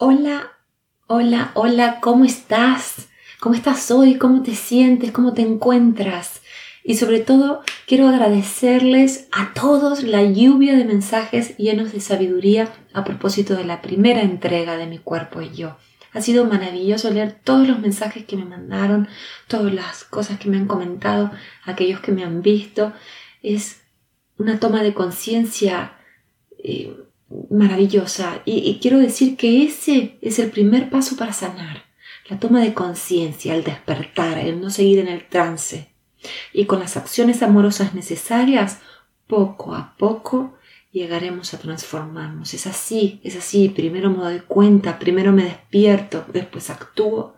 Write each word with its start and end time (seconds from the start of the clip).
Hola, 0.00 0.52
hola, 1.08 1.50
hola, 1.54 1.98
¿cómo 2.00 2.24
estás? 2.24 3.08
¿Cómo 3.40 3.56
estás 3.56 3.90
hoy? 3.90 4.14
¿Cómo 4.16 4.44
te 4.44 4.54
sientes? 4.54 5.10
¿Cómo 5.10 5.34
te 5.34 5.42
encuentras? 5.42 6.40
Y 6.84 6.94
sobre 6.94 7.18
todo, 7.18 7.64
quiero 7.84 8.06
agradecerles 8.06 9.26
a 9.32 9.52
todos 9.54 10.04
la 10.04 10.22
lluvia 10.22 10.76
de 10.76 10.84
mensajes 10.84 11.56
llenos 11.56 11.90
de 11.90 11.98
sabiduría 11.98 12.72
a 12.92 13.02
propósito 13.02 13.56
de 13.56 13.64
la 13.64 13.82
primera 13.82 14.22
entrega 14.22 14.76
de 14.76 14.86
Mi 14.86 15.00
cuerpo 15.00 15.42
y 15.42 15.50
yo. 15.50 15.76
Ha 16.12 16.20
sido 16.20 16.44
maravilloso 16.44 17.10
leer 17.10 17.32
todos 17.42 17.66
los 17.66 17.80
mensajes 17.80 18.24
que 18.24 18.36
me 18.36 18.44
mandaron, 18.44 19.08
todas 19.48 19.74
las 19.74 20.04
cosas 20.04 20.38
que 20.38 20.48
me 20.48 20.58
han 20.58 20.68
comentado, 20.68 21.32
aquellos 21.64 21.98
que 21.98 22.12
me 22.12 22.22
han 22.22 22.40
visto. 22.40 22.92
Es 23.42 23.80
una 24.36 24.60
toma 24.60 24.84
de 24.84 24.94
conciencia 24.94 25.94
eh, 26.62 26.96
maravillosa. 27.50 28.42
Y, 28.44 28.78
quiero 28.80 28.98
decir 28.98 29.36
que 29.36 29.64
ese 29.64 30.18
es 30.20 30.38
el 30.38 30.50
primer 30.50 30.90
paso 30.90 31.16
para 31.16 31.32
sanar. 31.32 31.84
La 32.28 32.38
toma 32.38 32.60
de 32.60 32.74
conciencia, 32.74 33.54
el 33.54 33.64
despertar, 33.64 34.38
el 34.38 34.60
no 34.60 34.70
seguir 34.70 34.98
en 34.98 35.08
el 35.08 35.26
trance. 35.26 35.88
Y 36.52 36.66
con 36.66 36.80
las 36.80 36.96
acciones 36.96 37.42
amorosas 37.42 37.94
necesarias, 37.94 38.80
poco 39.26 39.74
a 39.74 39.94
poco 39.96 40.54
llegaremos 40.92 41.54
a 41.54 41.58
transformarnos. 41.58 42.54
Es 42.54 42.66
así, 42.66 43.20
es 43.22 43.36
así. 43.36 43.68
Primero 43.68 44.10
me 44.10 44.18
doy 44.18 44.40
cuenta, 44.40 44.98
primero 44.98 45.32
me 45.32 45.44
despierto, 45.44 46.24
después 46.32 46.70
actúo 46.70 47.36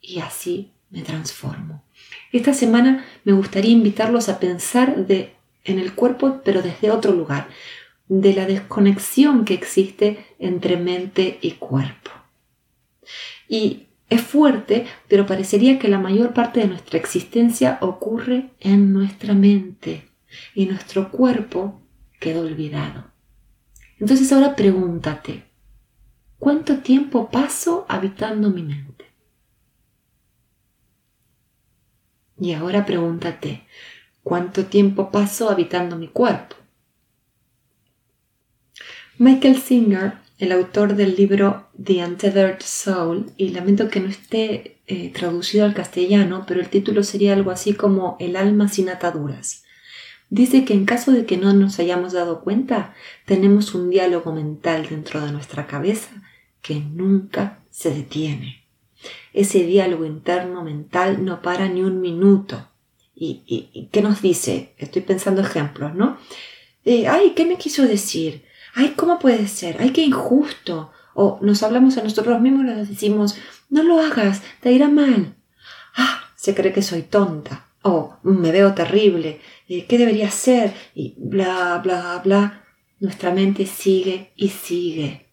y 0.00 0.20
así 0.20 0.72
me 0.90 1.02
transformo. 1.02 1.84
Esta 2.32 2.54
semana 2.54 3.04
me 3.24 3.32
gustaría 3.32 3.72
invitarlos 3.72 4.28
a 4.28 4.38
pensar 4.38 5.06
de, 5.06 5.34
en 5.64 5.78
el 5.78 5.94
cuerpo, 5.94 6.40
pero 6.44 6.62
desde 6.62 6.90
otro 6.90 7.12
lugar 7.12 7.48
de 8.08 8.34
la 8.34 8.46
desconexión 8.46 9.44
que 9.44 9.54
existe 9.54 10.24
entre 10.38 10.76
mente 10.76 11.38
y 11.40 11.52
cuerpo. 11.52 12.10
Y 13.48 13.86
es 14.08 14.20
fuerte, 14.20 14.86
pero 15.08 15.26
parecería 15.26 15.78
que 15.78 15.88
la 15.88 15.98
mayor 15.98 16.32
parte 16.32 16.60
de 16.60 16.68
nuestra 16.68 16.98
existencia 16.98 17.78
ocurre 17.80 18.50
en 18.60 18.92
nuestra 18.92 19.34
mente 19.34 20.08
y 20.54 20.66
nuestro 20.66 21.10
cuerpo 21.10 21.80
quedó 22.20 22.42
olvidado. 22.42 23.10
Entonces 23.98 24.32
ahora 24.32 24.54
pregúntate, 24.54 25.44
¿cuánto 26.38 26.78
tiempo 26.78 27.30
paso 27.30 27.86
habitando 27.88 28.50
mi 28.50 28.62
mente? 28.62 29.06
Y 32.38 32.52
ahora 32.52 32.84
pregúntate, 32.84 33.66
¿cuánto 34.22 34.66
tiempo 34.66 35.10
paso 35.10 35.50
habitando 35.50 35.96
mi 35.96 36.08
cuerpo? 36.08 36.56
Michael 39.18 39.56
Singer, 39.56 40.12
el 40.38 40.52
autor 40.52 40.94
del 40.94 41.16
libro 41.16 41.68
The 41.82 42.04
Untethered 42.04 42.60
Soul, 42.60 43.32
y 43.38 43.48
lamento 43.48 43.88
que 43.88 44.00
no 44.00 44.08
esté 44.08 44.78
eh, 44.86 45.10
traducido 45.10 45.64
al 45.64 45.72
castellano, 45.72 46.44
pero 46.46 46.60
el 46.60 46.68
título 46.68 47.02
sería 47.02 47.32
algo 47.32 47.50
así 47.50 47.72
como 47.72 48.18
El 48.20 48.36
alma 48.36 48.68
sin 48.68 48.90
ataduras. 48.90 49.64
Dice 50.28 50.66
que 50.66 50.74
en 50.74 50.84
caso 50.84 51.12
de 51.12 51.24
que 51.24 51.38
no 51.38 51.54
nos 51.54 51.78
hayamos 51.78 52.12
dado 52.12 52.42
cuenta, 52.42 52.94
tenemos 53.24 53.74
un 53.74 53.88
diálogo 53.88 54.32
mental 54.32 54.86
dentro 54.90 55.24
de 55.24 55.32
nuestra 55.32 55.66
cabeza 55.66 56.10
que 56.60 56.74
nunca 56.74 57.60
se 57.70 57.94
detiene. 57.94 58.64
Ese 59.32 59.64
diálogo 59.64 60.04
interno 60.04 60.62
mental 60.62 61.24
no 61.24 61.40
para 61.40 61.68
ni 61.68 61.80
un 61.80 62.02
minuto. 62.02 62.68
¿Y, 63.14 63.88
qué 63.92 64.02
nos 64.02 64.20
dice? 64.20 64.74
Estoy 64.76 65.00
pensando 65.00 65.40
ejemplos, 65.40 65.94
¿no? 65.94 66.18
Eh, 66.84 67.06
ay, 67.08 67.32
¿qué 67.34 67.46
me 67.46 67.56
quiso 67.56 67.86
decir? 67.86 68.45
Ay, 68.76 68.92
¿cómo 68.94 69.18
puede 69.18 69.48
ser? 69.48 69.78
Ay, 69.80 69.90
qué 69.90 70.02
injusto. 70.02 70.92
O 71.14 71.38
nos 71.40 71.62
hablamos 71.62 71.96
a 71.96 72.02
nosotros 72.02 72.40
mismos 72.40 72.62
y 72.62 72.66
nos 72.66 72.88
decimos, 72.88 73.36
no 73.70 73.82
lo 73.82 73.98
hagas, 74.00 74.42
te 74.60 74.70
irá 74.70 74.88
mal. 74.88 75.34
Ah, 75.96 76.30
se 76.36 76.54
cree 76.54 76.72
que 76.72 76.82
soy 76.82 77.02
tonta. 77.02 77.66
O 77.82 78.18
me 78.22 78.52
veo 78.52 78.74
terrible. 78.74 79.40
Eh, 79.68 79.86
¿Qué 79.86 79.96
debería 79.96 80.28
hacer? 80.28 80.74
Y 80.94 81.14
bla, 81.16 81.80
bla, 81.82 82.20
bla. 82.22 82.64
Nuestra 83.00 83.32
mente 83.32 83.64
sigue 83.66 84.32
y 84.36 84.50
sigue. 84.50 85.30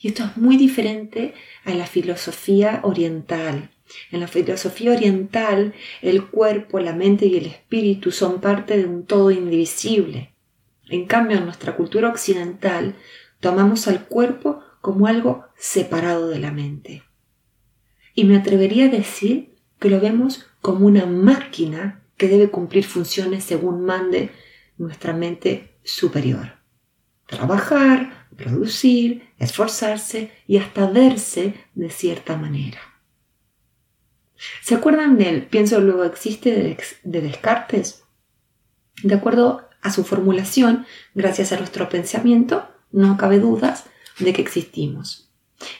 Y 0.00 0.08
esto 0.08 0.24
es 0.24 0.36
muy 0.36 0.58
diferente 0.58 1.34
a 1.64 1.70
la 1.70 1.86
filosofía 1.86 2.80
oriental. 2.82 3.70
En 4.10 4.20
la 4.20 4.28
filosofía 4.28 4.92
oriental, 4.92 5.74
el 6.02 6.26
cuerpo, 6.26 6.80
la 6.80 6.92
mente 6.92 7.26
y 7.26 7.36
el 7.36 7.46
espíritu 7.46 8.10
son 8.10 8.40
parte 8.40 8.76
de 8.76 8.84
un 8.84 9.06
todo 9.06 9.30
indivisible. 9.30 10.31
En 10.88 11.06
cambio, 11.06 11.38
en 11.38 11.44
nuestra 11.44 11.76
cultura 11.76 12.08
occidental, 12.08 12.96
tomamos 13.40 13.88
al 13.88 14.06
cuerpo 14.06 14.62
como 14.80 15.06
algo 15.06 15.44
separado 15.56 16.28
de 16.28 16.38
la 16.38 16.50
mente. 16.50 17.02
Y 18.14 18.24
me 18.24 18.36
atrevería 18.36 18.86
a 18.86 18.90
decir 18.90 19.54
que 19.78 19.88
lo 19.88 20.00
vemos 20.00 20.46
como 20.60 20.86
una 20.86 21.06
máquina 21.06 22.02
que 22.16 22.28
debe 22.28 22.50
cumplir 22.50 22.84
funciones 22.84 23.44
según 23.44 23.84
mande 23.84 24.30
nuestra 24.76 25.12
mente 25.12 25.76
superior. 25.82 26.58
Trabajar, 27.26 28.28
producir, 28.36 29.28
esforzarse 29.38 30.30
y 30.46 30.58
hasta 30.58 30.86
verse 30.88 31.54
de 31.74 31.90
cierta 31.90 32.36
manera. 32.36 32.80
¿Se 34.62 34.74
acuerdan 34.74 35.18
del 35.18 35.46
pienso 35.46 35.80
luego 35.80 36.04
existe 36.04 36.76
de 37.02 37.20
Descartes? 37.20 38.04
De 39.02 39.14
acuerdo 39.14 39.68
a 39.82 39.90
su 39.90 40.04
formulación, 40.04 40.86
gracias 41.14 41.52
a 41.52 41.58
nuestro 41.58 41.88
pensamiento, 41.88 42.66
no 42.92 43.16
cabe 43.16 43.38
dudas 43.38 43.84
de 44.18 44.32
que 44.32 44.42
existimos. 44.42 45.28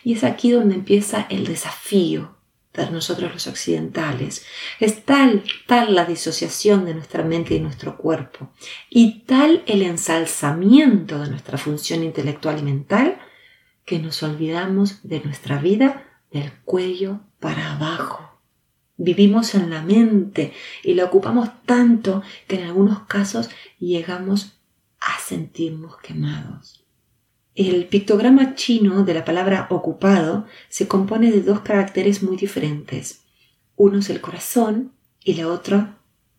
Y 0.04 0.14
es 0.14 0.24
aquí 0.24 0.50
donde 0.50 0.74
empieza 0.74 1.26
el 1.30 1.46
desafío 1.46 2.36
de 2.74 2.90
nosotros 2.90 3.32
los 3.32 3.46
occidentales. 3.46 4.44
Es 4.80 5.04
tal, 5.04 5.44
tal 5.66 5.94
la 5.94 6.04
disociación 6.04 6.84
de 6.84 6.94
nuestra 6.94 7.22
mente 7.22 7.54
y 7.54 7.60
nuestro 7.60 7.96
cuerpo, 7.96 8.50
y 8.88 9.20
tal 9.20 9.62
el 9.66 9.82
ensalzamiento 9.82 11.18
de 11.20 11.30
nuestra 11.30 11.58
función 11.58 12.02
intelectual 12.02 12.58
y 12.58 12.62
mental, 12.62 13.18
que 13.84 13.98
nos 13.98 14.22
olvidamos 14.22 15.00
de 15.02 15.20
nuestra 15.20 15.58
vida 15.58 16.04
del 16.30 16.52
cuello 16.64 17.20
para 17.40 17.74
abajo. 17.74 18.31
Vivimos 19.04 19.56
en 19.56 19.68
la 19.68 19.82
mente 19.82 20.52
y 20.84 20.94
la 20.94 21.06
ocupamos 21.06 21.48
tanto 21.66 22.22
que 22.46 22.60
en 22.60 22.68
algunos 22.68 23.00
casos 23.00 23.50
llegamos 23.80 24.60
a 25.00 25.18
sentirnos 25.18 25.96
quemados. 25.98 26.84
El 27.56 27.86
pictograma 27.86 28.54
chino 28.54 29.02
de 29.02 29.14
la 29.14 29.24
palabra 29.24 29.66
ocupado 29.70 30.46
se 30.68 30.86
compone 30.86 31.32
de 31.32 31.42
dos 31.42 31.62
caracteres 31.62 32.22
muy 32.22 32.36
diferentes. 32.36 33.24
Uno 33.74 33.98
es 33.98 34.08
el 34.08 34.20
corazón 34.20 34.92
y 35.24 35.34
la 35.34 35.48
otra 35.48 35.98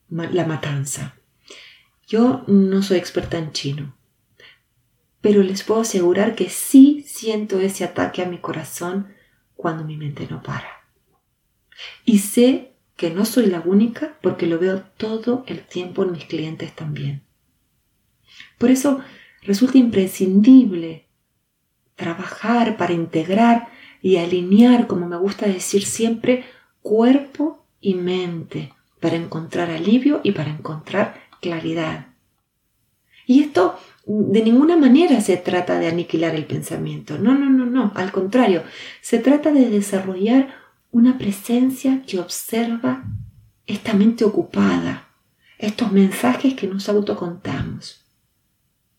la 0.09 0.45
matanza. 0.45 1.15
Yo 2.07 2.45
no 2.47 2.81
soy 2.81 2.97
experta 2.97 3.37
en 3.37 3.51
chino, 3.51 3.93
pero 5.19 5.43
les 5.43 5.63
puedo 5.63 5.81
asegurar 5.81 6.33
que 6.35 6.49
sí 6.49 7.03
siento 7.05 7.59
ese 7.59 7.83
ataque 7.83 8.21
a 8.21 8.29
mi 8.29 8.37
corazón 8.37 9.09
cuando 9.53 9.83
mi 9.83 9.97
mente 9.97 10.27
no 10.29 10.41
para. 10.41 10.82
Y 12.05 12.19
sé 12.19 12.73
que 12.95 13.09
no 13.09 13.25
soy 13.25 13.47
la 13.47 13.61
única 13.61 14.17
porque 14.21 14.47
lo 14.47 14.59
veo 14.59 14.83
todo 14.97 15.43
el 15.47 15.61
tiempo 15.61 16.03
en 16.03 16.11
mis 16.11 16.25
clientes 16.25 16.73
también. 16.75 17.23
Por 18.57 18.71
eso 18.71 19.01
resulta 19.41 19.77
imprescindible 19.77 21.07
trabajar 21.95 22.77
para 22.77 22.93
integrar 22.93 23.67
y 24.01 24.17
alinear, 24.17 24.87
como 24.87 25.07
me 25.07 25.17
gusta 25.17 25.47
decir 25.47 25.85
siempre, 25.85 26.45
cuerpo 26.81 27.65
y 27.79 27.95
mente 27.95 28.73
para 28.99 29.15
encontrar 29.15 29.69
alivio 29.69 30.21
y 30.23 30.31
para 30.31 30.49
encontrar 30.49 31.21
claridad. 31.41 32.07
Y 33.25 33.41
esto 33.41 33.77
de 34.05 34.41
ninguna 34.41 34.75
manera 34.75 35.21
se 35.21 35.37
trata 35.37 35.79
de 35.79 35.87
aniquilar 35.87 36.35
el 36.35 36.45
pensamiento, 36.45 37.17
no, 37.17 37.33
no, 37.35 37.49
no, 37.49 37.65
no, 37.65 37.91
al 37.95 38.11
contrario, 38.11 38.63
se 39.01 39.19
trata 39.19 39.51
de 39.51 39.69
desarrollar 39.69 40.62
una 40.93 41.17
presencia 41.17 42.03
que 42.05 42.19
observa 42.19 43.03
esta 43.65 43.93
mente 43.93 44.23
ocupada, 44.23 45.09
estos 45.57 45.91
mensajes 45.91 46.53
que 46.53 46.67
nos 46.67 46.87
autocontamos. 46.87 48.05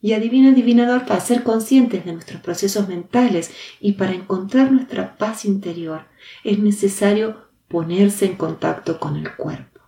Y 0.01 0.13
adivina, 0.13 0.51
adivinador, 0.51 1.07
para 1.07 1.21
ser 1.21 1.45
conscientes 1.45 2.05
de 2.05 2.13
nuestros 2.13 2.43
procesos 2.43 2.89
mentales 2.89 3.53
y 3.81 3.93
para 3.93 4.13
encontrar 4.13 4.73
nuestra 4.73 5.17
paz 5.17 5.45
interior, 5.45 6.07
es 6.43 6.59
necesario 6.59 7.49
ponerse 7.69 8.27
en 8.27 8.37
contacto 8.37 8.99
con 8.99 9.17
el 9.17 9.35
cuerpo 9.37 9.81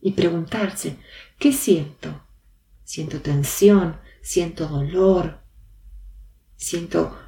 y 0.00 0.12
preguntarse, 0.12 0.96
¿qué 1.40 1.52
siento? 1.52 2.22
¿Siento 2.84 3.20
tensión? 3.20 3.96
¿Siento 4.22 4.68
dolor? 4.68 5.40
¿Siento 6.56 7.18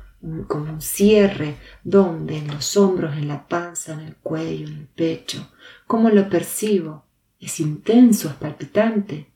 como 0.47 0.73
un 0.73 0.81
cierre, 0.81 1.57
donde 1.83 2.39
en 2.39 2.49
los 2.49 2.77
hombros, 2.77 3.17
en 3.17 3.29
la 3.29 3.49
panza, 3.49 3.95
en 3.95 4.01
el 4.01 4.17
cuello, 4.17 4.69
en 4.69 4.79
el 4.79 4.87
pecho. 4.87 5.51
¿Cómo 5.87 6.11
lo 6.11 6.29
percibo? 6.29 7.05
Es 7.41 7.59
intenso, 7.59 8.29
es 8.29 8.35
palpitante. 8.35 9.27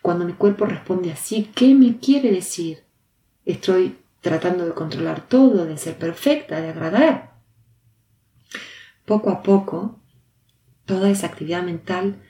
Cuando 0.00 0.24
mi 0.24 0.32
cuerpo 0.32 0.66
responde 0.66 1.12
así, 1.12 1.50
¿qué 1.54 1.74
me 1.74 1.98
quiere 1.98 2.32
decir? 2.32 2.84
Estoy 3.44 3.96
tratando 4.20 4.66
de 4.66 4.72
controlar 4.72 5.28
todo, 5.28 5.66
de 5.66 5.76
ser 5.76 5.96
perfecta, 5.96 6.60
de 6.60 6.70
agradar. 6.70 7.34
Poco 9.04 9.30
a 9.30 9.42
poco, 9.42 10.00
toda 10.84 11.10
esa 11.10 11.26
actividad 11.26 11.62
mental 11.62 12.22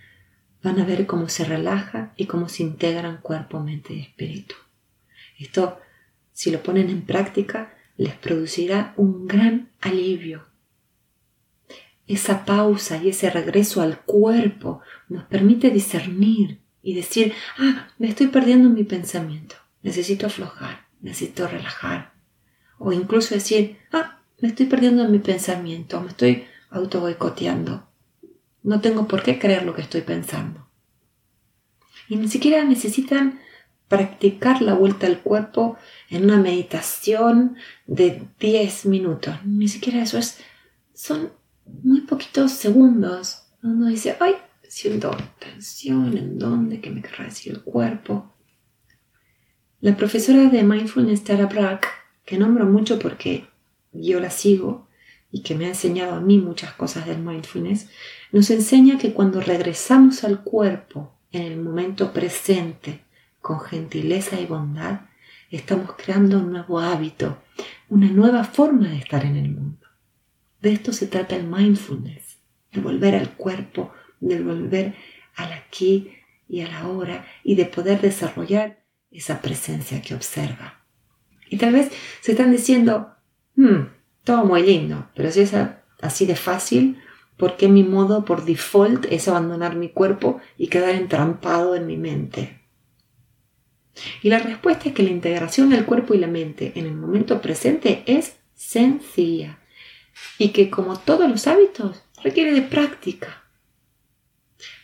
van 0.62 0.80
a 0.80 0.84
ver 0.84 1.06
cómo 1.06 1.28
se 1.28 1.44
relaja 1.44 2.12
y 2.16 2.26
cómo 2.26 2.48
se 2.48 2.62
integran 2.62 3.20
cuerpo, 3.20 3.60
mente 3.60 3.94
y 3.94 4.00
espíritu. 4.00 4.54
Esto, 5.38 5.78
si 6.32 6.50
lo 6.50 6.62
ponen 6.62 6.90
en 6.90 7.02
práctica, 7.02 7.74
les 7.96 8.14
producirá 8.14 8.94
un 8.96 9.26
gran 9.26 9.70
alivio. 9.80 10.46
Esa 12.06 12.44
pausa 12.44 12.96
y 13.02 13.10
ese 13.10 13.30
regreso 13.30 13.80
al 13.80 14.00
cuerpo 14.00 14.80
nos 15.08 15.24
permite 15.24 15.70
discernir 15.70 16.60
y 16.82 16.94
decir, 16.94 17.32
ah, 17.58 17.88
me 17.98 18.08
estoy 18.08 18.26
perdiendo 18.26 18.68
en 18.68 18.74
mi 18.74 18.84
pensamiento, 18.84 19.54
necesito 19.82 20.26
aflojar, 20.26 20.86
necesito 21.00 21.46
relajar. 21.46 22.12
O 22.78 22.92
incluso 22.92 23.34
decir, 23.34 23.78
ah, 23.92 24.18
me 24.40 24.48
estoy 24.48 24.66
perdiendo 24.66 25.04
en 25.04 25.12
mi 25.12 25.20
pensamiento, 25.20 26.00
me 26.00 26.08
estoy 26.08 26.44
auto 26.70 27.00
boicoteando. 27.00 27.86
No 28.64 28.80
tengo 28.80 29.06
por 29.06 29.22
qué 29.22 29.38
creer 29.38 29.64
lo 29.64 29.74
que 29.74 29.82
estoy 29.82 30.00
pensando. 30.00 30.66
Y 32.08 32.16
ni 32.16 32.28
siquiera 32.28 32.64
necesitan 32.64 33.40
practicar 33.92 34.62
la 34.62 34.72
vuelta 34.72 35.06
al 35.06 35.20
cuerpo 35.20 35.76
en 36.08 36.24
una 36.24 36.38
meditación 36.38 37.56
de 37.86 38.22
10 38.40 38.86
minutos. 38.86 39.34
Ni 39.44 39.68
siquiera 39.68 40.02
eso 40.02 40.16
es, 40.16 40.38
son 40.94 41.30
muy 41.66 42.00
poquitos 42.00 42.52
segundos. 42.52 43.42
Uno 43.62 43.88
dice, 43.88 44.16
ay, 44.18 44.36
siento 44.66 45.14
tensión, 45.38 46.16
¿en 46.16 46.38
dónde? 46.38 46.80
¿Qué 46.80 46.88
me 46.88 47.02
querrá 47.02 47.26
decir 47.26 47.52
el 47.52 47.60
cuerpo? 47.60 48.32
La 49.82 49.94
profesora 49.94 50.48
de 50.48 50.62
Mindfulness, 50.62 51.24
Tara 51.24 51.44
Brack, 51.44 51.86
que 52.24 52.38
nombro 52.38 52.64
mucho 52.64 52.98
porque 52.98 53.46
yo 53.92 54.20
la 54.20 54.30
sigo 54.30 54.88
y 55.30 55.42
que 55.42 55.54
me 55.54 55.66
ha 55.66 55.68
enseñado 55.68 56.14
a 56.14 56.20
mí 56.20 56.38
muchas 56.38 56.72
cosas 56.72 57.04
del 57.04 57.18
mindfulness, 57.18 57.90
nos 58.30 58.48
enseña 58.48 58.96
que 58.96 59.12
cuando 59.12 59.42
regresamos 59.42 60.24
al 60.24 60.42
cuerpo 60.42 61.12
en 61.30 61.42
el 61.42 61.60
momento 61.60 62.10
presente, 62.14 63.04
con 63.42 63.60
gentileza 63.60 64.40
y 64.40 64.46
bondad, 64.46 65.00
estamos 65.50 65.94
creando 65.96 66.38
un 66.38 66.52
nuevo 66.52 66.78
hábito, 66.80 67.42
una 67.88 68.06
nueva 68.06 68.44
forma 68.44 68.88
de 68.88 68.98
estar 68.98 69.24
en 69.26 69.36
el 69.36 69.50
mundo. 69.50 69.86
De 70.62 70.72
esto 70.72 70.92
se 70.92 71.08
trata 71.08 71.36
el 71.36 71.44
mindfulness, 71.44 72.38
de 72.72 72.80
volver 72.80 73.16
al 73.16 73.30
cuerpo, 73.34 73.92
de 74.20 74.40
volver 74.40 74.94
al 75.34 75.52
aquí 75.52 76.12
y 76.48 76.60
a 76.60 76.68
la 76.68 76.86
hora 76.86 77.26
y 77.42 77.56
de 77.56 77.66
poder 77.66 78.00
desarrollar 78.00 78.84
esa 79.10 79.42
presencia 79.42 80.00
que 80.00 80.14
observa. 80.14 80.84
Y 81.50 81.58
tal 81.58 81.72
vez 81.72 81.90
se 82.20 82.32
están 82.32 82.52
diciendo, 82.52 83.12
hmm, 83.56 83.88
todo 84.22 84.44
muy 84.44 84.62
lindo, 84.62 85.08
pero 85.16 85.32
si 85.32 85.40
es 85.40 85.52
así 86.00 86.26
de 86.26 86.36
fácil, 86.36 87.02
¿por 87.36 87.56
qué 87.56 87.66
mi 87.66 87.82
modo 87.82 88.24
por 88.24 88.44
default 88.44 89.06
es 89.10 89.26
abandonar 89.26 89.74
mi 89.74 89.88
cuerpo 89.88 90.40
y 90.56 90.68
quedar 90.68 90.94
entrampado 90.94 91.74
en 91.74 91.86
mi 91.86 91.96
mente? 91.96 92.61
Y 94.22 94.30
la 94.30 94.38
respuesta 94.38 94.88
es 94.88 94.94
que 94.94 95.02
la 95.02 95.10
integración 95.10 95.70
del 95.70 95.84
cuerpo 95.84 96.14
y 96.14 96.18
la 96.18 96.26
mente 96.26 96.72
en 96.76 96.86
el 96.86 96.94
momento 96.94 97.40
presente 97.40 98.02
es 98.06 98.36
sencilla 98.54 99.58
y 100.38 100.48
que 100.48 100.70
como 100.70 100.98
todos 100.98 101.28
los 101.28 101.46
hábitos 101.46 102.02
requiere 102.22 102.52
de 102.52 102.62
práctica. 102.62 103.42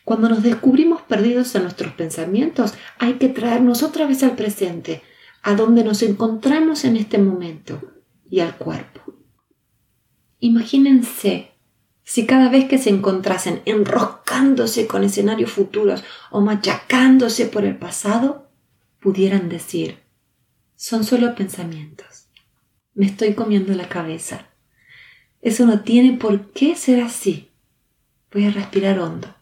Cuando 0.04 0.28
nos 0.28 0.42
descubrimos 0.42 1.02
perdidos 1.02 1.54
en 1.54 1.62
nuestros 1.62 1.92
pensamientos, 1.92 2.74
hay 2.98 3.14
que 3.14 3.28
traernos 3.28 3.82
otra 3.82 4.06
vez 4.06 4.22
al 4.22 4.36
presente, 4.36 5.02
a 5.42 5.54
donde 5.54 5.84
nos 5.84 6.02
encontramos 6.02 6.84
en 6.84 6.96
este 6.96 7.18
momento 7.18 7.80
y 8.28 8.40
al 8.40 8.56
cuerpo. 8.56 9.14
Imagínense 10.40 11.52
si 12.04 12.24
cada 12.24 12.48
vez 12.48 12.68
que 12.68 12.78
se 12.78 12.90
encontrasen 12.90 13.60
enroscándose 13.66 14.86
con 14.86 15.04
escenarios 15.04 15.50
futuros 15.50 16.02
o 16.30 16.40
machacándose 16.40 17.46
por 17.46 17.64
el 17.64 17.76
pasado, 17.76 18.47
pudieran 19.00 19.48
decir, 19.48 19.98
son 20.76 21.04
solo 21.04 21.34
pensamientos. 21.34 22.28
Me 22.94 23.06
estoy 23.06 23.34
comiendo 23.34 23.74
la 23.74 23.88
cabeza. 23.88 24.48
Eso 25.40 25.66
no 25.66 25.82
tiene 25.82 26.16
por 26.18 26.52
qué 26.52 26.74
ser 26.74 27.00
así. 27.00 27.50
Voy 28.32 28.46
a 28.46 28.50
respirar 28.50 28.98
hondo. 28.98 29.34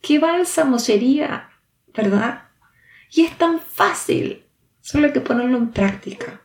¡Qué 0.00 0.18
bálsamo 0.18 0.78
sería! 0.78 1.50
¿Verdad? 1.94 2.48
Y 3.10 3.22
es 3.22 3.36
tan 3.38 3.60
fácil. 3.60 4.44
Solo 4.80 5.06
hay 5.06 5.12
que 5.12 5.20
ponerlo 5.20 5.56
en 5.56 5.70
práctica. 5.70 6.42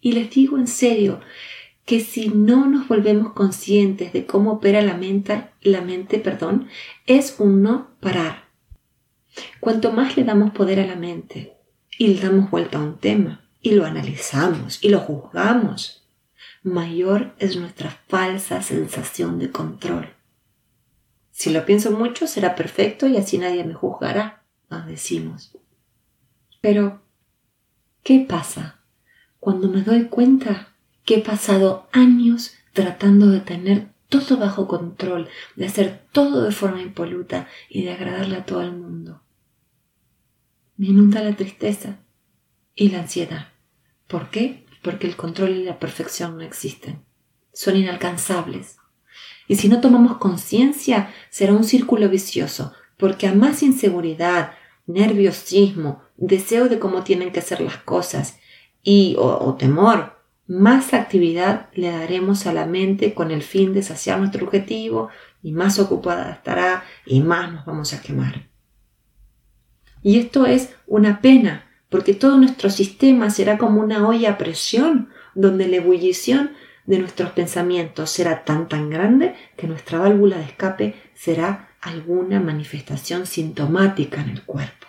Y 0.00 0.12
les 0.12 0.30
digo 0.30 0.58
en 0.58 0.66
serio 0.66 1.20
que 1.84 2.00
si 2.00 2.28
no 2.28 2.66
nos 2.66 2.88
volvemos 2.88 3.32
conscientes 3.32 4.12
de 4.12 4.26
cómo 4.26 4.52
opera 4.52 4.82
la 4.82 4.96
mente, 4.96 5.48
la 5.62 5.80
mente, 5.80 6.18
perdón, 6.18 6.68
es 7.06 7.36
un 7.38 7.62
no 7.62 7.90
parar. 8.00 8.39
Cuanto 9.60 9.92
más 9.92 10.16
le 10.16 10.24
damos 10.24 10.52
poder 10.52 10.80
a 10.80 10.86
la 10.86 10.96
mente 10.96 11.56
y 11.98 12.08
le 12.08 12.20
damos 12.20 12.50
vuelta 12.50 12.78
a 12.78 12.82
un 12.82 12.98
tema 12.98 13.48
y 13.60 13.72
lo 13.72 13.84
analizamos 13.84 14.82
y 14.82 14.88
lo 14.88 15.00
juzgamos, 15.00 16.08
mayor 16.62 17.34
es 17.38 17.56
nuestra 17.56 17.90
falsa 18.08 18.62
sensación 18.62 19.38
de 19.38 19.50
control. 19.50 20.08
Si 21.30 21.50
lo 21.50 21.64
pienso 21.64 21.90
mucho 21.92 22.26
será 22.26 22.54
perfecto 22.54 23.06
y 23.06 23.16
así 23.16 23.38
nadie 23.38 23.64
me 23.64 23.74
juzgará, 23.74 24.42
nos 24.68 24.86
decimos. 24.86 25.56
Pero, 26.60 27.02
¿qué 28.02 28.26
pasa 28.28 28.80
cuando 29.38 29.68
me 29.68 29.82
doy 29.82 30.04
cuenta 30.04 30.68
que 31.04 31.16
he 31.16 31.20
pasado 31.20 31.88
años 31.92 32.54
tratando 32.72 33.28
de 33.28 33.40
tener 33.40 33.88
todo 34.10 34.36
bajo 34.36 34.68
control, 34.68 35.28
de 35.56 35.66
hacer 35.66 36.02
todo 36.12 36.42
de 36.42 36.52
forma 36.52 36.82
impoluta 36.82 37.48
y 37.68 37.84
de 37.84 37.92
agradarle 37.92 38.36
a 38.36 38.44
todo 38.44 38.60
el 38.62 38.72
mundo. 38.72 39.22
Me 40.80 40.86
inunda 40.86 41.22
la 41.22 41.36
tristeza 41.36 41.98
y 42.74 42.88
la 42.88 43.00
ansiedad. 43.00 43.48
¿Por 44.06 44.30
qué? 44.30 44.64
Porque 44.80 45.06
el 45.06 45.14
control 45.14 45.50
y 45.50 45.64
la 45.64 45.78
perfección 45.78 46.38
no 46.38 46.42
existen. 46.42 47.04
Son 47.52 47.76
inalcanzables. 47.76 48.78
Y 49.46 49.56
si 49.56 49.68
no 49.68 49.82
tomamos 49.82 50.16
conciencia, 50.16 51.12
será 51.28 51.52
un 51.52 51.64
círculo 51.64 52.08
vicioso, 52.08 52.72
porque 52.96 53.26
a 53.26 53.34
más 53.34 53.62
inseguridad, 53.62 54.54
nerviosismo, 54.86 56.00
deseo 56.16 56.70
de 56.70 56.78
cómo 56.78 57.04
tienen 57.04 57.30
que 57.30 57.42
ser 57.42 57.60
las 57.60 57.76
cosas 57.76 58.38
y 58.82 59.16
o 59.18 59.56
temor 59.56 60.16
más 60.46 60.94
actividad 60.94 61.68
le 61.74 61.90
daremos 61.90 62.46
a 62.46 62.54
la 62.54 62.64
mente 62.64 63.12
con 63.12 63.30
el 63.30 63.42
fin 63.42 63.74
de 63.74 63.82
saciar 63.82 64.18
nuestro 64.18 64.46
objetivo 64.46 65.10
y 65.42 65.52
más 65.52 65.78
ocupada 65.78 66.32
estará 66.32 66.84
y 67.04 67.20
más 67.20 67.52
nos 67.52 67.66
vamos 67.66 67.92
a 67.92 68.00
quemar. 68.00 68.49
Y 70.02 70.18
esto 70.18 70.46
es 70.46 70.74
una 70.86 71.20
pena, 71.20 71.66
porque 71.88 72.14
todo 72.14 72.38
nuestro 72.38 72.70
sistema 72.70 73.30
será 73.30 73.58
como 73.58 73.80
una 73.80 74.06
olla 74.06 74.32
a 74.32 74.38
presión, 74.38 75.10
donde 75.34 75.68
la 75.68 75.76
ebullición 75.76 76.52
de 76.86 76.98
nuestros 76.98 77.30
pensamientos 77.30 78.10
será 78.10 78.44
tan 78.44 78.68
tan 78.68 78.90
grande 78.90 79.34
que 79.56 79.66
nuestra 79.66 79.98
válvula 79.98 80.38
de 80.38 80.44
escape 80.44 80.94
será 81.14 81.70
alguna 81.80 82.40
manifestación 82.40 83.26
sintomática 83.26 84.20
en 84.20 84.30
el 84.30 84.42
cuerpo. 84.42 84.86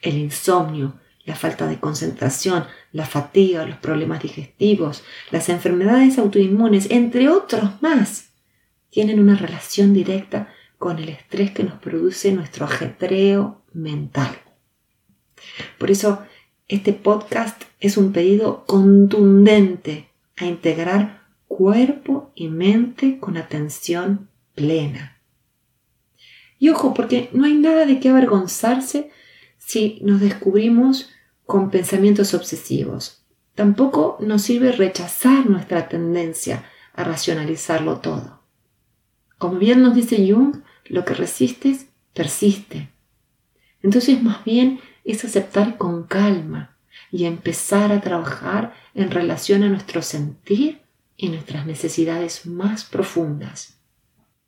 El 0.00 0.16
insomnio, 0.18 0.98
la 1.24 1.36
falta 1.36 1.66
de 1.66 1.78
concentración, 1.78 2.64
la 2.92 3.06
fatiga, 3.06 3.66
los 3.66 3.76
problemas 3.76 4.22
digestivos, 4.22 5.04
las 5.30 5.48
enfermedades 5.48 6.18
autoinmunes, 6.18 6.90
entre 6.90 7.28
otros 7.28 7.80
más, 7.80 8.30
tienen 8.90 9.20
una 9.20 9.36
relación 9.36 9.94
directa 9.94 10.48
con 10.82 10.98
el 10.98 11.10
estrés 11.10 11.52
que 11.52 11.62
nos 11.62 11.74
produce 11.74 12.32
nuestro 12.32 12.64
ajetreo 12.64 13.62
mental. 13.72 14.36
Por 15.78 15.92
eso, 15.92 16.24
este 16.66 16.92
podcast 16.92 17.62
es 17.78 17.96
un 17.96 18.12
pedido 18.12 18.64
contundente 18.66 20.08
a 20.36 20.44
integrar 20.44 21.22
cuerpo 21.46 22.32
y 22.34 22.48
mente 22.48 23.20
con 23.20 23.36
atención 23.36 24.28
plena. 24.56 25.20
Y 26.58 26.70
ojo, 26.70 26.94
porque 26.94 27.30
no 27.32 27.44
hay 27.44 27.54
nada 27.54 27.86
de 27.86 28.00
qué 28.00 28.08
avergonzarse 28.08 29.12
si 29.58 30.00
nos 30.02 30.20
descubrimos 30.20 31.10
con 31.46 31.70
pensamientos 31.70 32.34
obsesivos. 32.34 33.24
Tampoco 33.54 34.16
nos 34.18 34.42
sirve 34.42 34.72
rechazar 34.72 35.48
nuestra 35.48 35.88
tendencia 35.88 36.64
a 36.92 37.04
racionalizarlo 37.04 38.00
todo. 38.00 38.42
Como 39.38 39.58
bien 39.58 39.80
nos 39.80 39.94
dice 39.94 40.16
Jung, 40.28 40.56
lo 40.86 41.04
que 41.04 41.14
resistes 41.14 41.86
persiste. 42.14 42.90
Entonces 43.82 44.22
más 44.22 44.44
bien 44.44 44.80
es 45.04 45.24
aceptar 45.24 45.76
con 45.76 46.04
calma 46.04 46.76
y 47.10 47.24
empezar 47.24 47.92
a 47.92 48.00
trabajar 48.00 48.74
en 48.94 49.10
relación 49.10 49.62
a 49.62 49.68
nuestro 49.68 50.02
sentir 50.02 50.80
y 51.16 51.28
nuestras 51.28 51.66
necesidades 51.66 52.46
más 52.46 52.84
profundas. 52.84 53.78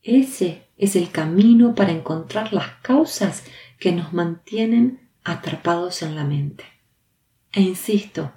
Ese 0.03 0.69
es 0.77 0.97
el 0.97 1.11
camino 1.11 1.75
para 1.75 1.93
encontrar 1.93 2.53
las 2.53 2.69
causas 2.83 3.45
que 3.79 3.93
nos 3.93 4.13
mantienen 4.13 5.09
atrapados 5.25 6.03
en 6.03 6.15
la 6.15 6.25
mente. 6.25 6.65
E 7.53 7.63
insisto, 7.63 8.33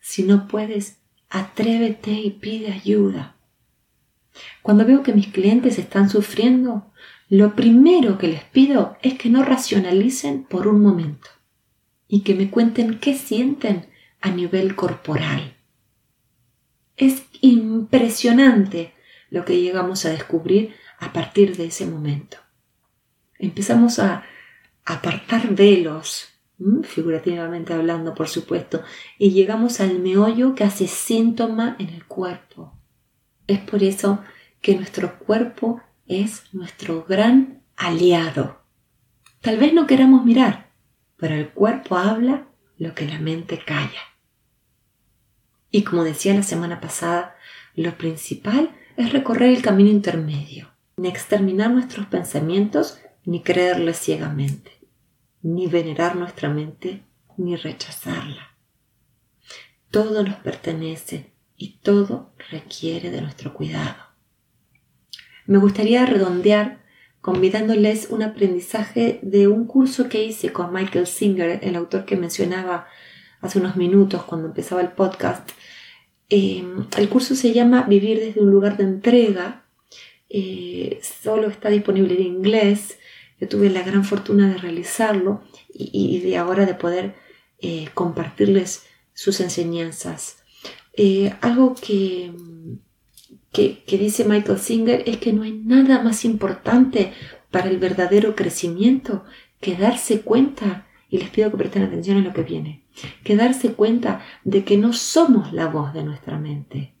Si 0.00 0.22
no 0.22 0.46
puedes, 0.48 0.98
atrévete 1.28 2.12
y 2.12 2.30
pide 2.30 2.72
ayuda. 2.72 3.36
Cuando 4.62 4.86
veo 4.86 5.02
que 5.02 5.12
mis 5.12 5.28
clientes 5.28 5.78
están 5.78 6.08
sufriendo, 6.08 6.92
lo 7.28 7.54
primero 7.54 8.16
que 8.16 8.28
les 8.28 8.44
pido 8.44 8.96
es 9.02 9.18
que 9.18 9.28
no 9.28 9.44
racionalicen 9.44 10.44
por 10.44 10.66
un 10.66 10.80
momento 10.80 11.28
y 12.06 12.22
que 12.22 12.34
me 12.34 12.50
cuenten 12.50 12.98
qué 12.98 13.14
sienten 13.14 13.86
a 14.20 14.30
nivel 14.30 14.74
corporal. 14.74 15.56
Es 16.96 17.24
impresionante 17.40 18.94
lo 19.30 19.44
que 19.44 19.60
llegamos 19.60 20.06
a 20.06 20.10
descubrir 20.10 20.74
a 20.98 21.12
partir 21.12 21.56
de 21.56 21.66
ese 21.66 21.86
momento. 21.86 22.38
Empezamos 23.38 23.98
a 23.98 24.24
apartar 24.84 25.54
velos, 25.54 26.28
figurativamente 26.82 27.74
hablando, 27.74 28.14
por 28.14 28.28
supuesto, 28.28 28.82
y 29.18 29.30
llegamos 29.30 29.80
al 29.80 29.98
meollo 30.00 30.54
que 30.54 30.64
hace 30.64 30.88
síntoma 30.88 31.76
en 31.78 31.90
el 31.90 32.06
cuerpo. 32.06 32.72
Es 33.46 33.60
por 33.60 33.84
eso 33.84 34.24
que 34.60 34.74
nuestro 34.74 35.18
cuerpo 35.18 35.80
es 36.08 36.52
nuestro 36.52 37.04
gran 37.04 37.62
aliado. 37.76 38.62
Tal 39.40 39.58
vez 39.58 39.72
no 39.72 39.86
queramos 39.86 40.24
mirar, 40.24 40.72
pero 41.16 41.34
el 41.34 41.50
cuerpo 41.50 41.96
habla 41.96 42.48
lo 42.76 42.94
que 42.94 43.06
la 43.06 43.18
mente 43.18 43.62
calla. 43.64 44.00
Y 45.70 45.82
como 45.82 46.02
decía 46.04 46.34
la 46.34 46.42
semana 46.42 46.80
pasada, 46.80 47.36
lo 47.74 47.96
principal 47.98 48.74
es 48.96 49.12
recorrer 49.12 49.54
el 49.54 49.62
camino 49.62 49.90
intermedio, 49.90 50.70
ni 50.96 51.08
exterminar 51.08 51.70
nuestros 51.70 52.06
pensamientos 52.06 52.98
ni 53.24 53.42
creerles 53.42 53.98
ciegamente, 53.98 54.72
ni 55.42 55.66
venerar 55.66 56.16
nuestra 56.16 56.48
mente 56.48 57.04
ni 57.36 57.54
rechazarla. 57.54 58.56
Todo 59.90 60.22
nos 60.22 60.36
pertenece 60.36 61.32
y 61.56 61.78
todo 61.78 62.32
requiere 62.50 63.10
de 63.10 63.20
nuestro 63.20 63.52
cuidado. 63.52 64.07
Me 65.48 65.56
gustaría 65.56 66.04
redondear 66.04 66.84
convidándoles 67.22 68.08
un 68.10 68.22
aprendizaje 68.22 69.18
de 69.22 69.48
un 69.48 69.66
curso 69.66 70.10
que 70.10 70.22
hice 70.22 70.52
con 70.52 70.74
Michael 70.74 71.06
Singer, 71.06 71.60
el 71.62 71.74
autor 71.74 72.04
que 72.04 72.18
mencionaba 72.18 72.86
hace 73.40 73.58
unos 73.58 73.74
minutos 73.74 74.24
cuando 74.24 74.48
empezaba 74.48 74.82
el 74.82 74.90
podcast. 74.90 75.48
Eh, 76.28 76.66
el 76.98 77.08
curso 77.08 77.34
se 77.34 77.54
llama 77.54 77.84
Vivir 77.84 78.20
desde 78.20 78.42
un 78.42 78.50
lugar 78.50 78.76
de 78.76 78.84
entrega. 78.84 79.64
Eh, 80.28 81.00
solo 81.02 81.48
está 81.48 81.70
disponible 81.70 82.12
en 82.12 82.26
inglés. 82.26 82.98
Yo 83.40 83.48
tuve 83.48 83.70
la 83.70 83.80
gran 83.80 84.04
fortuna 84.04 84.50
de 84.52 84.58
realizarlo 84.58 85.42
y, 85.72 86.20
de 86.20 86.36
ahora 86.36 86.66
de 86.66 86.74
poder 86.74 87.14
eh, 87.58 87.88
compartirles 87.94 88.84
sus 89.14 89.40
enseñanzas. 89.40 90.42
algo 91.40 91.74
que, 91.74 92.34
que, 93.52 93.82
que 93.84 93.98
dice 93.98 94.24
Michael 94.24 94.58
Singer 94.58 95.02
es 95.06 95.18
que 95.18 95.32
no 95.32 95.42
hay 95.42 95.52
nada 95.52 96.02
más 96.02 96.24
importante 96.24 97.12
para 97.50 97.70
el 97.70 97.78
verdadero 97.78 98.34
crecimiento 98.34 99.24
que 99.60 99.76
darse 99.76 100.20
cuenta, 100.20 100.86
y 101.08 101.18
les 101.18 101.30
pido 101.30 101.50
que 101.50 101.56
presten 101.56 101.82
atención 101.82 102.18
a 102.18 102.20
lo 102.20 102.32
que 102.32 102.42
viene, 102.42 102.84
que 103.24 103.36
darse 103.36 103.72
cuenta 103.72 104.24
de 104.44 104.64
que 104.64 104.76
no 104.76 104.92
somos 104.92 105.52
la 105.52 105.66
voz 105.66 105.92
de 105.94 106.04
nuestra 106.04 106.38
mente, 106.38 106.94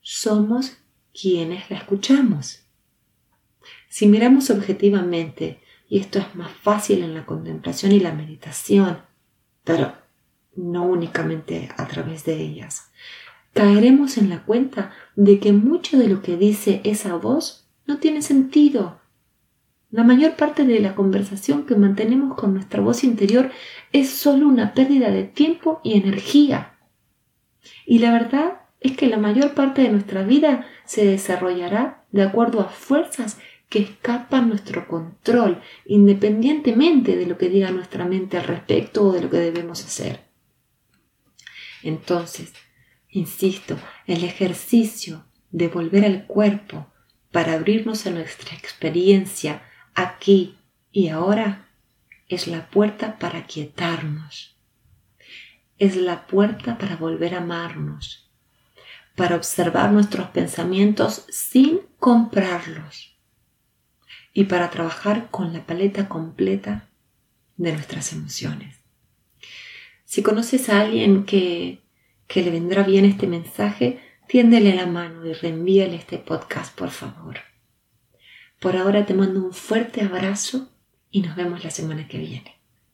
somos 0.00 0.78
quienes 1.12 1.68
la 1.70 1.78
escuchamos. 1.78 2.64
Si 3.88 4.06
miramos 4.06 4.50
objetivamente, 4.50 5.60
y 5.88 5.98
esto 5.98 6.18
es 6.18 6.34
más 6.34 6.52
fácil 6.52 7.02
en 7.02 7.14
la 7.14 7.26
contemplación 7.26 7.92
y 7.92 8.00
la 8.00 8.12
meditación, 8.12 8.98
pero 9.64 9.92
no 10.54 10.84
únicamente 10.84 11.68
a 11.76 11.86
través 11.88 12.24
de 12.24 12.40
ellas, 12.40 12.90
caeremos 13.54 14.18
en 14.18 14.30
la 14.30 14.44
cuenta 14.44 14.92
de 15.16 15.40
que 15.40 15.52
mucho 15.52 15.98
de 15.98 16.08
lo 16.08 16.22
que 16.22 16.36
dice 16.36 16.80
esa 16.84 17.16
voz 17.16 17.68
no 17.86 17.98
tiene 17.98 18.22
sentido. 18.22 19.00
La 19.90 20.04
mayor 20.04 20.36
parte 20.36 20.64
de 20.64 20.80
la 20.80 20.94
conversación 20.94 21.64
que 21.64 21.74
mantenemos 21.74 22.36
con 22.36 22.52
nuestra 22.52 22.82
voz 22.82 23.04
interior 23.04 23.50
es 23.92 24.10
solo 24.10 24.46
una 24.46 24.74
pérdida 24.74 25.10
de 25.10 25.24
tiempo 25.24 25.80
y 25.82 25.96
energía. 25.96 26.78
Y 27.86 28.00
la 28.00 28.12
verdad 28.12 28.60
es 28.80 28.96
que 28.96 29.06
la 29.06 29.16
mayor 29.16 29.54
parte 29.54 29.82
de 29.82 29.88
nuestra 29.88 30.22
vida 30.22 30.66
se 30.84 31.06
desarrollará 31.06 32.04
de 32.12 32.22
acuerdo 32.22 32.60
a 32.60 32.68
fuerzas 32.68 33.38
que 33.68 33.80
escapan 33.80 34.48
nuestro 34.48 34.86
control, 34.86 35.60
independientemente 35.86 37.16
de 37.16 37.26
lo 37.26 37.36
que 37.36 37.48
diga 37.48 37.70
nuestra 37.70 38.04
mente 38.04 38.38
al 38.38 38.44
respecto 38.44 39.04
o 39.04 39.12
de 39.12 39.22
lo 39.22 39.30
que 39.30 39.38
debemos 39.38 39.84
hacer. 39.84 40.20
Entonces, 41.82 42.52
Insisto, 43.10 43.78
el 44.06 44.24
ejercicio 44.24 45.24
de 45.50 45.68
volver 45.68 46.04
al 46.04 46.26
cuerpo 46.26 46.86
para 47.32 47.54
abrirnos 47.54 48.06
a 48.06 48.10
nuestra 48.10 48.54
experiencia 48.54 49.62
aquí 49.94 50.58
y 50.92 51.08
ahora 51.08 51.68
es 52.28 52.46
la 52.46 52.68
puerta 52.68 53.18
para 53.18 53.46
quietarnos. 53.46 54.56
Es 55.78 55.96
la 55.96 56.26
puerta 56.26 56.76
para 56.76 56.96
volver 56.96 57.34
a 57.34 57.38
amarnos, 57.38 58.30
para 59.16 59.36
observar 59.36 59.90
nuestros 59.92 60.28
pensamientos 60.28 61.24
sin 61.30 61.80
comprarlos 61.98 63.16
y 64.34 64.44
para 64.44 64.70
trabajar 64.70 65.30
con 65.30 65.52
la 65.52 65.64
paleta 65.64 66.08
completa 66.08 66.88
de 67.56 67.72
nuestras 67.72 68.12
emociones. 68.12 68.76
Si 70.04 70.22
conoces 70.22 70.68
a 70.68 70.80
alguien 70.80 71.24
que 71.24 71.82
que 72.28 72.42
le 72.42 72.50
vendrá 72.50 72.84
bien 72.84 73.04
este 73.04 73.26
mensaje, 73.26 74.00
tiéndele 74.28 74.74
la 74.74 74.86
mano 74.86 75.26
y 75.26 75.32
reenvíale 75.32 75.96
este 75.96 76.18
podcast, 76.18 76.78
por 76.78 76.90
favor. 76.90 77.38
Por 78.60 78.76
ahora 78.76 79.06
te 79.06 79.14
mando 79.14 79.42
un 79.42 79.52
fuerte 79.52 80.02
abrazo 80.02 80.68
y 81.10 81.22
nos 81.22 81.34
vemos 81.34 81.64
la 81.64 81.70
semana 81.70 82.06
que 82.06 82.18
viene. 82.18 82.57